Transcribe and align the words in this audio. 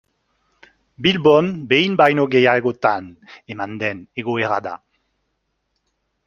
Bilbon 1.05 1.51
behin 1.73 1.97
baino 2.01 2.25
gehiagotan 2.37 3.11
eman 3.57 3.77
den 3.85 4.01
egoera 4.23 4.59
da. 4.71 4.75